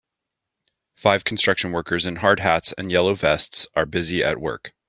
Five 0.95 1.25
construction 1.25 1.71
workers 1.71 2.07
in 2.07 2.15
hard 2.15 2.39
hats 2.39 2.73
and 2.75 2.91
yellow 2.91 3.13
vests 3.13 3.67
are 3.75 3.85
busy 3.85 4.23
at 4.23 4.39
work. 4.39 4.73